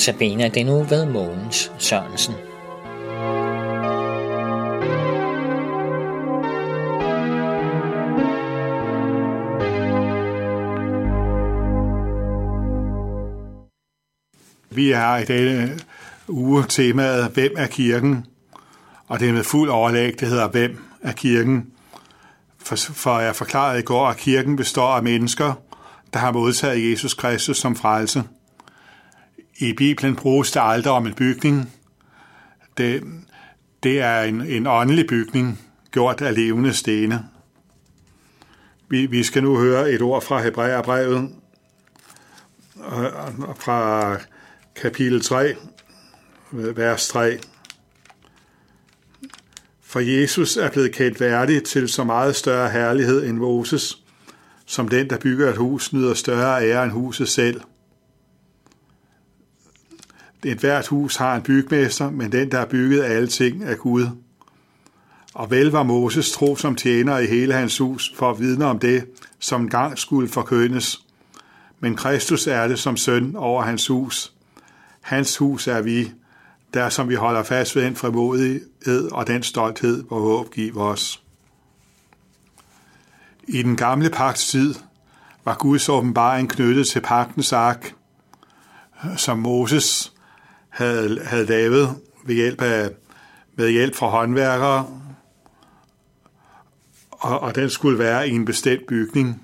Sabina 0.00 0.48
den 0.48 0.66
nu 0.66 0.82
ved 0.82 1.06
Mogens 1.06 1.72
Sørensen. 1.78 2.34
Vi 14.70 14.90
har 14.90 15.18
i 15.18 15.24
denne 15.24 15.78
uge 16.28 16.64
temaet 16.68 17.30
Hvem 17.30 17.52
er 17.56 17.66
kirken? 17.66 18.26
Og 19.06 19.20
det 19.20 19.28
er 19.28 19.32
med 19.32 19.44
fuld 19.44 19.70
overlæg, 19.70 20.20
det 20.20 20.28
hedder 20.28 20.48
Hvem 20.48 20.84
er 21.02 21.12
kirken? 21.12 21.66
For, 22.58 22.76
for 22.76 23.18
jeg 23.18 23.36
forklarede 23.36 23.78
i 23.78 23.82
går, 23.82 24.06
at 24.06 24.16
kirken 24.16 24.56
består 24.56 24.88
af 24.88 25.02
mennesker, 25.02 25.52
der 26.12 26.18
har 26.18 26.32
modtaget 26.32 26.90
Jesus 26.90 27.14
Kristus 27.14 27.58
som 27.58 27.76
frelse. 27.76 28.24
I 29.62 29.72
Bibelen 29.72 30.16
bruges 30.16 30.50
der 30.50 30.60
aldrig 30.60 30.92
om 30.92 31.06
en 31.06 31.14
bygning. 31.14 31.72
Det, 32.78 33.02
det 33.82 34.00
er 34.00 34.20
en, 34.22 34.40
en 34.40 34.66
åndelig 34.66 35.06
bygning, 35.06 35.60
gjort 35.90 36.20
af 36.20 36.34
levende 36.34 36.74
stene. 36.74 37.28
Vi, 38.88 39.06
vi 39.06 39.22
skal 39.22 39.42
nu 39.42 39.58
høre 39.58 39.92
et 39.92 40.02
ord 40.02 40.22
fra 40.22 40.42
Hebræerbrevet, 40.42 41.30
fra 43.56 44.16
kapitel 44.74 45.20
3, 45.20 45.54
vers 46.52 47.08
3. 47.08 47.38
For 49.82 50.00
Jesus 50.00 50.56
er 50.56 50.70
blevet 50.70 50.92
kendt 50.92 51.20
værdig 51.20 51.64
til 51.64 51.88
så 51.88 52.04
meget 52.04 52.36
større 52.36 52.70
herlighed 52.70 53.26
end 53.26 53.36
Moses, 53.36 53.98
som 54.66 54.88
den, 54.88 55.10
der 55.10 55.18
bygger 55.18 55.50
et 55.50 55.56
hus, 55.56 55.92
nyder 55.92 56.14
større 56.14 56.68
ære 56.68 56.84
end 56.84 56.92
huset 56.92 57.28
selv. 57.28 57.60
Et 60.44 60.58
hvert 60.58 60.86
hus 60.86 61.16
har 61.16 61.36
en 61.36 61.42
bygmester, 61.42 62.10
men 62.10 62.32
den, 62.32 62.50
der 62.50 62.58
har 62.58 62.66
bygget 62.66 63.02
alle 63.02 63.28
ting, 63.28 63.64
er 63.64 63.74
Gud. 63.74 64.06
Og 65.34 65.50
vel 65.50 65.70
var 65.70 65.82
Moses 65.82 66.32
tro 66.32 66.56
som 66.56 66.76
tjener 66.76 67.18
i 67.18 67.26
hele 67.26 67.54
hans 67.54 67.78
hus 67.78 68.12
for 68.16 68.30
at 68.30 68.40
vidne 68.40 68.64
om 68.64 68.78
det, 68.78 69.06
som 69.38 69.62
engang 69.62 69.98
skulle 69.98 70.28
forkyndes. 70.28 71.00
Men 71.80 71.96
Kristus 71.96 72.46
er 72.46 72.68
det 72.68 72.78
som 72.78 72.96
søn 72.96 73.36
over 73.36 73.62
hans 73.62 73.86
hus. 73.86 74.32
Hans 75.00 75.36
hus 75.36 75.68
er 75.68 75.82
vi, 75.82 76.12
der 76.74 76.88
som 76.88 77.08
vi 77.08 77.14
holder 77.14 77.42
fast 77.42 77.76
ved 77.76 77.84
den 77.84 77.96
frimodighed 77.96 79.10
og 79.12 79.26
den 79.26 79.42
stolthed, 79.42 80.02
hvor 80.02 80.20
håb 80.20 80.50
giver 80.54 80.82
os. 80.82 81.22
I 83.48 83.62
den 83.62 83.76
gamle 83.76 84.10
pagts 84.10 84.50
tid 84.50 84.74
var 85.44 85.56
Guds 85.56 85.88
åbenbaring 85.88 86.50
knyttet 86.50 86.86
til 86.88 87.00
pagtens 87.00 87.52
ark, 87.52 87.94
som 89.16 89.38
Moses 89.38 90.12
havde, 90.70 91.20
havde 91.24 91.46
lavet 91.46 91.96
ved 92.24 92.34
hjælp 92.34 92.62
af, 92.62 92.90
med 93.56 93.70
hjælp 93.70 93.94
fra 93.94 94.06
håndværkere, 94.06 94.86
og, 97.10 97.40
og 97.40 97.54
den 97.54 97.70
skulle 97.70 97.98
være 97.98 98.28
i 98.28 98.30
en 98.30 98.44
bestemt 98.44 98.86
bygning. 98.86 99.42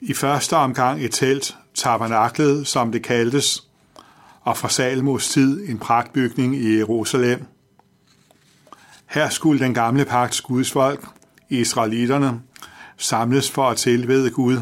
I 0.00 0.14
første 0.14 0.56
omgang 0.56 1.04
et 1.04 1.12
telt, 1.12 1.56
tabernaklet, 1.74 2.66
som 2.66 2.92
det 2.92 3.02
kaldtes, 3.02 3.68
og 4.40 4.56
fra 4.56 4.68
Salmos 4.68 5.28
tid 5.28 5.68
en 5.68 5.78
pragtbygning 5.78 6.56
i 6.56 6.76
Jerusalem. 6.76 7.44
Her 9.06 9.28
skulle 9.28 9.60
den 9.60 9.74
gamle 9.74 10.04
pagts 10.04 10.40
gudsfolk, 10.40 11.06
israelitterne, 11.48 12.40
samles 12.96 13.50
for 13.50 13.68
at 13.68 13.76
tilbede 13.76 14.30
Gud. 14.30 14.58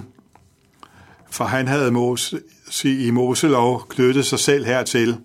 For 1.31 1.45
han 1.45 1.69
havde 1.69 1.91
Mose, 1.91 2.41
i 2.85 3.11
Moselov 3.11 3.87
knyttet 3.89 4.27
sig 4.27 4.39
selv 4.39 4.65
hertil. 4.65 5.19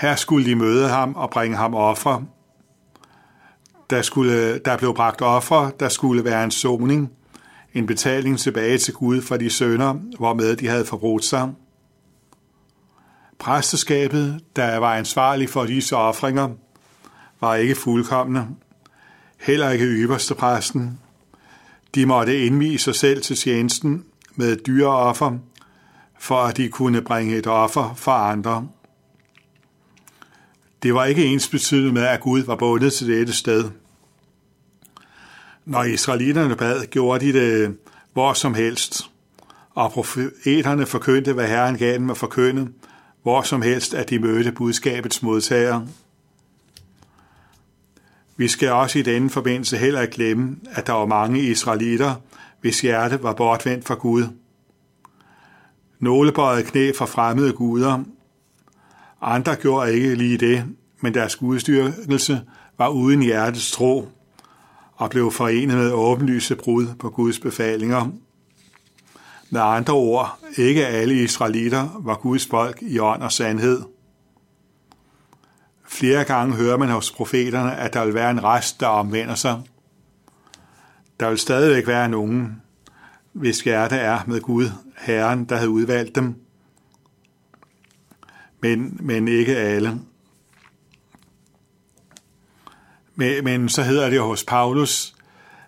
Her 0.00 0.16
skulle 0.16 0.46
de 0.50 0.54
møde 0.54 0.88
ham 0.88 1.14
og 1.14 1.30
bringe 1.30 1.56
ham 1.56 1.74
ofre. 1.74 2.24
Der, 3.90 4.02
skulle, 4.02 4.58
der 4.58 4.76
blev 4.76 4.94
bragt 4.94 5.22
ofre, 5.22 5.70
der 5.80 5.88
skulle 5.88 6.24
være 6.24 6.44
en 6.44 6.50
soning, 6.50 7.12
en 7.74 7.86
betaling 7.86 8.38
tilbage 8.38 8.78
til 8.78 8.94
Gud 8.94 9.22
for 9.22 9.36
de 9.36 9.50
sønder, 9.50 9.92
hvormed 10.18 10.56
de 10.56 10.68
havde 10.68 10.84
forbrudt 10.84 11.24
sig. 11.24 11.52
Præsteskabet, 13.38 14.40
der 14.56 14.76
var 14.76 14.94
ansvarlig 14.94 15.48
for 15.48 15.64
disse 15.64 15.96
ofringer, 15.96 16.48
var 17.40 17.54
ikke 17.54 17.74
fuldkommende. 17.74 18.46
Heller 19.40 19.70
ikke 19.70 19.84
ypperste 19.84 20.34
præsten. 20.34 21.00
De 21.94 22.06
måtte 22.06 22.46
indvise 22.46 22.84
sig 22.84 22.94
selv 22.94 23.22
til 23.22 23.36
tjenesten 23.36 24.04
med 24.34 24.56
dyre 24.56 24.90
offer, 24.90 25.38
for 26.18 26.42
at 26.42 26.56
de 26.56 26.68
kunne 26.68 27.02
bringe 27.02 27.36
et 27.36 27.46
offer 27.46 27.94
for 27.96 28.12
andre. 28.12 28.68
Det 30.82 30.94
var 30.94 31.04
ikke 31.04 31.24
ens 31.24 31.48
betydende 31.48 31.92
med, 31.92 32.02
at 32.02 32.20
Gud 32.20 32.42
var 32.42 32.56
bundet 32.56 32.92
til 32.92 33.06
dette 33.06 33.32
sted. 33.32 33.70
Når 35.64 35.84
israelitterne 35.84 36.56
bad, 36.56 36.86
gjorde 36.86 37.26
de 37.26 37.32
det 37.32 37.76
hvor 38.12 38.32
som 38.32 38.54
helst, 38.54 39.10
og 39.70 39.92
profeterne 39.92 40.86
forkyndte, 40.86 41.32
hvad 41.32 41.48
Herren 41.48 41.78
gav 41.78 41.94
dem 41.94 42.10
at 42.10 42.16
forkynde, 42.16 42.68
hvor 43.22 43.42
som 43.42 43.62
helst, 43.62 43.94
at 43.94 44.10
de 44.10 44.18
mødte 44.18 44.52
budskabets 44.52 45.22
modtagere. 45.22 45.86
Vi 48.36 48.48
skal 48.48 48.72
også 48.72 48.98
i 48.98 49.02
denne 49.02 49.30
forbindelse 49.30 49.76
heller 49.76 50.00
ikke 50.00 50.14
glemme, 50.14 50.56
at 50.70 50.86
der 50.86 50.92
var 50.92 51.06
mange 51.06 51.40
israelitter, 51.40 52.14
hvis 52.60 52.80
hjerte 52.80 53.22
var 53.22 53.32
bortvendt 53.32 53.86
fra 53.86 53.94
Gud. 53.94 54.24
Nogle 55.98 56.32
bøjede 56.32 56.62
knæ 56.62 56.92
for 56.92 57.06
fremmede 57.06 57.52
guder. 57.52 58.04
Andre 59.20 59.56
gjorde 59.56 59.94
ikke 59.94 60.14
lige 60.14 60.38
det, 60.38 60.64
men 61.00 61.14
deres 61.14 61.36
gudstyrkelse 61.36 62.42
var 62.78 62.88
uden 62.88 63.22
hjertets 63.22 63.72
tro 63.72 64.08
og 64.94 65.10
blev 65.10 65.30
forenet 65.30 65.76
med 65.76 65.92
åbenlyse 65.92 66.56
brud 66.56 66.86
på 66.98 67.10
Guds 67.10 67.38
befalinger. 67.38 68.10
Med 69.50 69.60
andre 69.60 69.94
ord, 69.94 70.38
ikke 70.56 70.86
alle 70.86 71.14
israelitter 71.14 72.00
var 72.00 72.14
Guds 72.14 72.46
folk 72.46 72.82
i 72.82 72.98
ånd 72.98 73.22
og 73.22 73.32
sandhed. 73.32 73.82
Flere 75.88 76.24
gange 76.24 76.56
hører 76.56 76.76
man 76.76 76.88
hos 76.88 77.12
profeterne, 77.12 77.76
at 77.76 77.94
der 77.94 78.04
vil 78.04 78.14
være 78.14 78.30
en 78.30 78.44
rest, 78.44 78.80
der 78.80 78.86
omvender 78.86 79.34
sig. 79.34 79.60
Der 81.20 81.28
vil 81.28 81.38
stadigvæk 81.38 81.86
være 81.86 82.08
nogen, 82.08 82.62
hvis 83.32 83.60
hjerte 83.60 83.96
er 83.96 84.18
med 84.26 84.40
Gud, 84.40 84.70
Herren, 84.98 85.44
der 85.44 85.56
havde 85.56 85.70
udvalgt 85.70 86.14
dem. 86.14 86.34
Men, 88.60 88.96
men 89.00 89.28
ikke 89.28 89.56
alle. 89.56 90.00
Men, 93.14 93.44
men 93.44 93.68
så 93.68 93.82
hedder 93.82 94.10
det 94.10 94.20
hos 94.20 94.44
Paulus, 94.44 95.14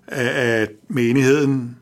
at 0.06 0.70
menigheden 0.88 1.76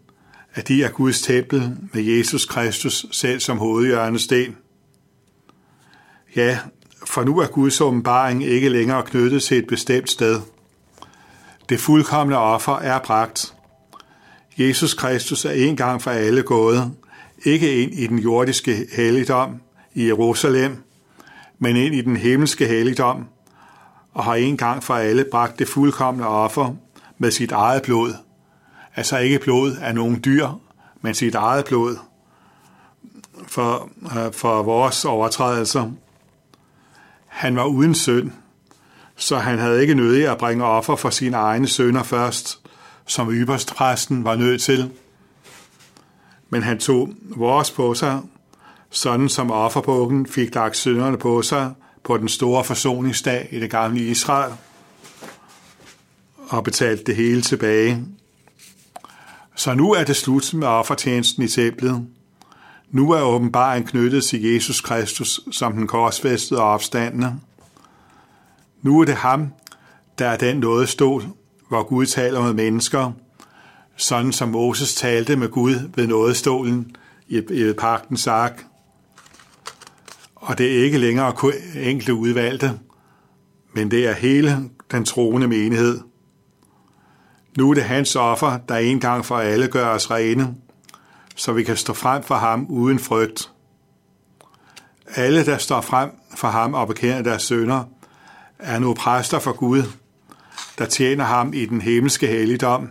at 0.54 0.68
de 0.68 0.84
er 0.84 0.88
Guds 0.88 1.22
tempel 1.22 1.76
med 1.92 2.02
Jesus 2.02 2.44
Kristus 2.44 3.06
selv 3.10 3.40
som 3.40 3.58
hovedhjørnesten. 3.58 4.56
Ja, 6.36 6.58
for 7.06 7.24
nu 7.24 7.38
er 7.38 7.46
Guds 7.46 7.80
åbenbaring 7.80 8.44
ikke 8.44 8.68
længere 8.68 9.02
knyttet 9.02 9.42
til 9.42 9.58
et 9.58 9.66
bestemt 9.66 10.10
sted. 10.10 10.40
Det 11.68 11.80
fuldkommende 11.80 12.38
offer 12.38 12.76
er 12.76 12.98
bragt. 12.98 13.54
Jesus 14.58 14.94
Kristus 14.94 15.44
er 15.44 15.50
en 15.50 15.76
gang 15.76 16.02
for 16.02 16.10
alle 16.10 16.42
gået, 16.42 16.92
ikke 17.44 17.82
ind 17.82 17.94
i 17.94 18.06
den 18.06 18.18
jordiske 18.18 18.86
helligdom 18.92 19.60
i 19.94 20.06
Jerusalem, 20.06 20.76
men 21.60 21.76
ind 21.76 21.94
i 21.94 22.00
den 22.00 22.16
himmelske 22.16 22.66
helligdom, 22.66 23.24
og 24.12 24.24
har 24.24 24.34
en 24.34 24.56
gang 24.56 24.82
for 24.82 24.94
alle 24.94 25.24
bragt 25.30 25.58
det 25.58 25.68
fuldkommende 25.68 26.28
offer 26.28 26.74
med 27.18 27.30
sit 27.30 27.52
eget 27.52 27.82
blod– 27.82 28.14
altså 28.96 29.18
ikke 29.18 29.38
blod 29.38 29.76
af 29.76 29.94
nogen 29.94 30.20
dyr, 30.24 30.48
men 31.00 31.14
sit 31.14 31.34
eget 31.34 31.64
blod 31.64 31.96
for, 33.46 33.90
øh, 34.04 34.32
for 34.32 34.62
vores 34.62 35.04
overtrædelser. 35.04 35.90
Han 37.26 37.56
var 37.56 37.64
uden 37.64 37.94
synd, 37.94 38.30
så 39.16 39.38
han 39.38 39.58
havde 39.58 39.80
ikke 39.80 39.94
nødig 39.94 40.28
at 40.28 40.38
bringe 40.38 40.64
offer 40.64 40.96
for 40.96 41.10
sine 41.10 41.36
egne 41.36 41.66
sønner 41.66 42.02
først, 42.02 42.60
som 43.06 43.30
ypperstpræsten 43.30 44.24
var 44.24 44.36
nødt 44.36 44.62
til. 44.62 44.90
Men 46.50 46.62
han 46.62 46.78
tog 46.78 47.08
vores 47.36 47.70
på 47.70 47.94
sig, 47.94 48.20
sådan 48.90 49.28
som 49.28 49.50
offerbukken 49.50 50.26
fik 50.26 50.54
lagt 50.54 50.76
synderne 50.76 51.18
på 51.18 51.42
sig 51.42 51.72
på 52.04 52.16
den 52.16 52.28
store 52.28 52.64
forsoningsdag 52.64 53.48
i 53.50 53.60
det 53.60 53.70
gamle 53.70 54.00
Israel, 54.00 54.52
og 56.48 56.64
betalte 56.64 57.04
det 57.04 57.16
hele 57.16 57.42
tilbage. 57.42 58.04
Så 59.56 59.74
nu 59.74 59.92
er 59.92 60.04
det 60.04 60.16
slut 60.16 60.54
med 60.54 60.66
offertjenesten 60.66 61.42
i 61.42 61.48
templet. 61.48 62.06
Nu 62.90 63.10
er 63.10 63.22
åbenbaringen 63.22 63.88
knyttet 63.88 64.24
til 64.24 64.42
Jesus 64.42 64.80
Kristus 64.80 65.40
som 65.50 65.72
den 65.72 65.86
korsfæstede 65.86 66.60
og 66.60 66.68
opstandende. 66.68 67.40
Nu 68.82 69.00
er 69.00 69.04
det 69.04 69.14
ham, 69.14 69.52
der 70.18 70.26
er 70.26 70.36
den 70.36 70.56
nådestol, 70.56 71.24
hvor 71.68 71.82
Gud 71.82 72.06
taler 72.06 72.42
med 72.42 72.52
mennesker, 72.52 73.12
sådan 73.96 74.32
som 74.32 74.48
Moses 74.48 74.94
talte 74.94 75.36
med 75.36 75.48
Gud 75.48 75.74
ved 75.94 76.06
nådestolen 76.06 76.96
i, 77.28 77.38
i 77.38 77.72
pagtens 77.72 78.26
ark 78.26 78.66
og 80.50 80.58
det 80.58 80.78
er 80.78 80.84
ikke 80.84 80.98
længere 80.98 81.32
kun 81.32 81.52
enkelte 81.76 82.14
udvalgte, 82.14 82.78
men 83.74 83.90
det 83.90 84.08
er 84.08 84.12
hele 84.12 84.70
den 84.90 85.04
troende 85.04 85.48
menighed. 85.48 86.00
Nu 87.58 87.70
er 87.70 87.74
det 87.74 87.84
hans 87.84 88.16
offer, 88.16 88.58
der 88.68 88.76
en 88.76 89.00
gang 89.00 89.24
for 89.24 89.38
alle 89.38 89.68
gør 89.68 89.86
os 89.86 90.10
rene, 90.10 90.54
så 91.36 91.52
vi 91.52 91.62
kan 91.62 91.76
stå 91.76 91.92
frem 91.92 92.22
for 92.22 92.34
ham 92.34 92.66
uden 92.68 92.98
frygt. 92.98 93.50
Alle, 95.14 95.46
der 95.46 95.58
står 95.58 95.80
frem 95.80 96.10
for 96.36 96.48
ham 96.48 96.74
og 96.74 96.86
bekender 96.86 97.22
deres 97.22 97.42
sønder, 97.42 97.84
er 98.58 98.78
nu 98.78 98.94
præster 98.94 99.38
for 99.38 99.52
Gud, 99.52 99.82
der 100.78 100.86
tjener 100.86 101.24
ham 101.24 101.52
i 101.54 101.66
den 101.66 101.80
himmelske 101.80 102.26
helligdom. 102.26 102.88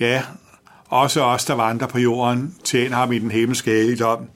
Ja, 0.00 0.22
også 0.88 1.22
os, 1.22 1.44
der 1.44 1.54
vandrer 1.54 1.86
på 1.86 1.98
jorden, 1.98 2.54
tjener 2.64 2.96
ham 2.96 3.12
i 3.12 3.18
den 3.18 3.30
himmelske 3.30 3.70
helligdom. 3.70 4.28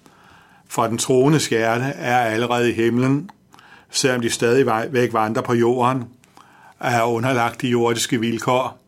For 0.71 0.87
den 0.87 0.99
troende 0.99 1.41
skærne 1.41 1.93
er 1.93 2.19
allerede 2.19 2.71
i 2.71 2.75
himlen, 2.75 3.31
selvom 3.91 4.21
de 4.21 4.31
stadig 4.31 4.93
væk 4.93 5.13
vandrer 5.13 5.43
på 5.43 5.55
jorden, 5.55 6.05
er 6.81 7.03
underlagt 7.03 7.63
de 7.63 7.69
jordiske 7.69 8.21
vilkår. 8.21 8.79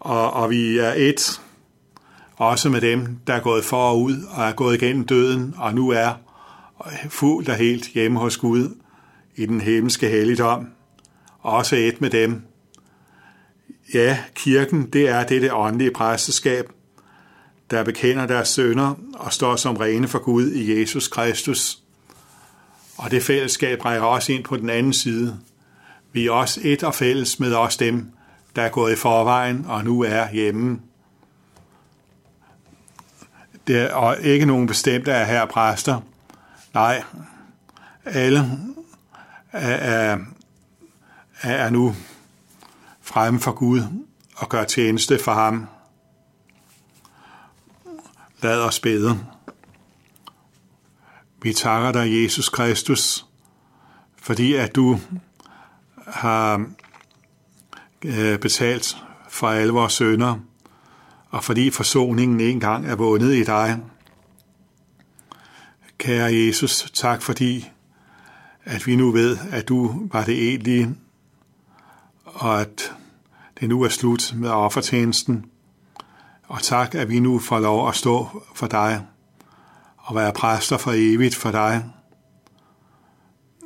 Og, 0.00 0.32
og 0.32 0.50
vi 0.50 0.78
er 0.78 0.92
et, 0.96 1.40
også 2.36 2.68
med 2.68 2.80
dem, 2.80 3.18
der 3.26 3.34
er 3.34 3.40
gået 3.40 3.64
forud 3.64 4.16
og 4.30 4.44
er 4.44 4.52
gået 4.52 4.82
igennem 4.82 5.06
døden, 5.06 5.54
og 5.58 5.74
nu 5.74 5.90
er 5.90 6.12
fuldt 7.08 7.48
og 7.48 7.54
helt 7.54 7.86
hjemme 7.86 8.18
hos 8.18 8.36
Gud 8.36 8.76
i 9.36 9.46
den 9.46 9.60
himmelske 9.60 10.08
helligdom. 10.08 10.68
Også 11.40 11.76
et 11.76 12.00
med 12.00 12.10
dem. 12.10 12.42
Ja, 13.94 14.18
kirken, 14.34 14.86
det 14.86 15.08
er 15.08 15.24
dette 15.24 15.54
åndelige 15.54 15.90
præsteskab, 15.90 16.72
der 17.72 17.84
bekender 17.84 18.26
deres 18.26 18.48
sønder 18.48 18.94
og 19.14 19.32
står 19.32 19.56
som 19.56 19.76
rene 19.76 20.08
for 20.08 20.18
Gud 20.18 20.52
i 20.52 20.80
Jesus 20.80 21.08
Kristus. 21.08 21.78
Og 22.96 23.10
det 23.10 23.22
fællesskab 23.22 23.84
rækker 23.84 24.06
også 24.06 24.32
ind 24.32 24.44
på 24.44 24.56
den 24.56 24.70
anden 24.70 24.92
side. 24.92 25.38
Vi 26.12 26.26
er 26.26 26.30
også 26.30 26.60
et 26.62 26.82
og 26.82 26.94
fælles 26.94 27.40
med 27.40 27.54
os 27.54 27.76
dem, 27.76 28.10
der 28.56 28.62
er 28.62 28.68
gået 28.68 28.92
i 28.92 28.96
forvejen 28.96 29.64
og 29.68 29.84
nu 29.84 30.02
er 30.02 30.30
hjemme. 30.30 30.80
Det 33.66 33.78
er 33.78 33.94
og 33.94 34.20
ikke 34.20 34.46
nogen 34.46 34.66
bestemte 34.66 35.14
af 35.14 35.26
her 35.26 35.46
præster. 35.46 36.00
Nej, 36.74 37.02
alle 38.04 38.58
er, 39.52 39.76
er, 40.12 40.18
er 41.42 41.70
nu 41.70 41.94
fremme 43.00 43.40
for 43.40 43.52
Gud 43.52 43.82
og 44.36 44.48
gør 44.48 44.64
tjeneste 44.64 45.18
for 45.18 45.32
ham. 45.32 45.68
Lad 48.42 48.60
os 48.60 48.80
bede. 48.80 49.26
Vi 51.42 51.52
takker 51.52 51.92
dig, 51.92 52.24
Jesus 52.24 52.48
Kristus, 52.48 53.26
fordi 54.16 54.54
at 54.54 54.74
du 54.74 54.98
har 56.06 56.66
øh, 58.04 58.38
betalt 58.38 58.96
for 59.28 59.48
alle 59.48 59.72
vores 59.72 59.92
sønder, 59.92 60.38
og 61.30 61.44
fordi 61.44 61.70
forsoningen 61.70 62.40
en 62.40 62.60
gang 62.60 62.86
er 62.86 62.96
vundet 62.96 63.34
i 63.34 63.44
dig. 63.44 63.80
Kære 65.98 66.34
Jesus, 66.34 66.90
tak 66.94 67.22
fordi, 67.22 67.70
at 68.64 68.86
vi 68.86 68.96
nu 68.96 69.10
ved, 69.10 69.38
at 69.50 69.68
du 69.68 70.08
var 70.12 70.24
det 70.24 70.48
egentlige, 70.48 70.94
og 72.24 72.60
at 72.60 72.94
det 73.60 73.68
nu 73.68 73.82
er 73.82 73.88
slut 73.88 74.32
med 74.34 74.50
offertjenesten. 74.50 75.51
Og 76.52 76.62
tak, 76.62 76.94
at 76.94 77.08
vi 77.08 77.20
nu 77.20 77.38
får 77.38 77.58
lov 77.58 77.88
at 77.88 77.94
stå 77.94 78.42
for 78.54 78.66
dig 78.66 79.06
og 79.96 80.16
være 80.16 80.32
præster 80.32 80.76
for 80.76 80.92
evigt 80.94 81.34
for 81.34 81.50
dig. 81.50 81.84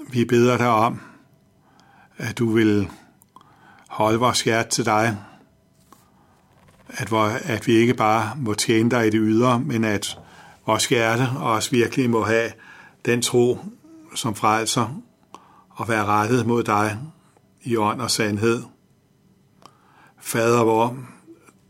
Vi 0.08 0.24
beder 0.24 0.56
dig 0.56 0.68
om, 0.68 1.00
at 2.16 2.38
du 2.38 2.52
vil 2.52 2.90
holde 3.88 4.18
vores 4.18 4.42
hjerte 4.42 4.70
til 4.70 4.84
dig, 4.84 5.18
at, 6.88 7.08
hvor, 7.08 7.24
at 7.26 7.66
vi 7.66 7.72
ikke 7.72 7.94
bare 7.94 8.36
må 8.36 8.54
tjene 8.54 8.90
dig 8.90 9.06
i 9.06 9.10
det 9.10 9.20
ydre, 9.22 9.60
men 9.60 9.84
at 9.84 10.18
vores 10.66 10.88
hjerte 10.88 11.28
også 11.38 11.70
virkelig 11.70 12.10
må 12.10 12.24
have 12.24 12.50
den 13.04 13.22
tro, 13.22 13.58
som 14.14 14.34
frelser, 14.34 15.00
og 15.70 15.88
være 15.88 16.04
rettet 16.04 16.46
mod 16.46 16.62
dig 16.62 16.98
i 17.62 17.76
ånd 17.76 18.00
og 18.00 18.10
sandhed. 18.10 18.62
Fader 20.20 20.64
vor, 20.64 20.96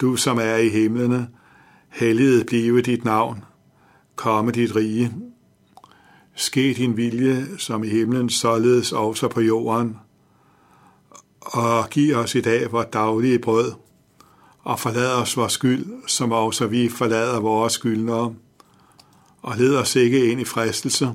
du 0.01 0.17
som 0.17 0.39
er 0.39 0.57
i 0.57 0.69
himlene, 0.69 1.29
helliget 1.89 2.47
blive 2.47 2.83
dit 2.83 3.05
navn, 3.05 3.45
komme 4.17 4.53
dit 4.53 4.77
rige. 4.77 5.13
Ske 6.35 6.75
din 6.75 6.97
vilje, 6.97 7.47
som 7.59 7.85
i 7.85 7.89
himlen, 7.89 8.31
således 8.31 8.93
også 8.93 9.29
på 9.29 9.41
jorden. 9.41 9.97
Og 11.41 11.91
giv 11.91 12.17
os 12.17 12.35
i 12.35 12.41
dag 12.41 12.73
vores 12.73 12.87
daglige 12.93 13.39
brød, 13.39 13.73
og 14.63 14.81
forlad 14.81 15.13
os 15.13 15.37
vores 15.37 15.53
skyld, 15.53 15.87
som 16.07 16.33
også 16.33 16.67
vi 16.67 16.89
forlader 16.89 17.41
vores 17.41 17.73
skyldnere. 17.73 18.35
Og 19.43 19.57
led 19.57 19.77
os 19.77 19.97
ikke 19.97 20.31
ind 20.31 20.41
i 20.41 20.45
fristelse, 20.45 21.11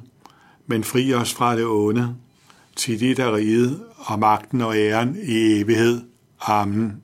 men 0.67 0.83
fri 0.83 1.13
os 1.13 1.33
fra 1.33 1.55
det 1.55 1.65
onde, 1.65 2.15
til 2.75 2.99
dit 2.99 3.19
er 3.19 3.35
riget 3.35 3.83
og 3.97 4.19
magten 4.19 4.61
og 4.61 4.77
æren 4.77 5.17
i 5.23 5.61
evighed. 5.61 6.01
Amen. 6.39 7.01